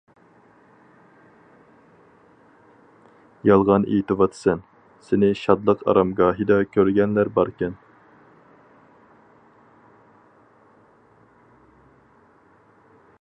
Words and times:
-يالغان 3.49 3.85
ئېيتىۋاتىسەن، 3.91 4.63
سېنى 5.09 5.29
شادلىق 5.41 5.85
ئارامگاھىدا 5.93 6.57
كۆرگەنلەر 6.77 7.33
باركەن. 7.37 7.77